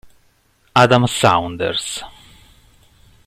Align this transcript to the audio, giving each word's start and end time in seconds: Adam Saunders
Adam 0.73 1.05
Saunders 1.05 2.01